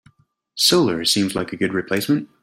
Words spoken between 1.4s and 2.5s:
a good replacement.